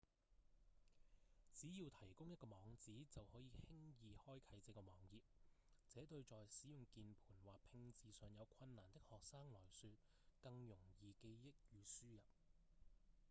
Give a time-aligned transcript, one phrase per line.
[1.53, 5.19] 只要提供一個網址就可以輕易開啟這個網頁
[5.93, 9.91] 這對在使用鍵盤或拼字上有困難的學生來說
[10.39, 12.19] 更容易記憶與輸入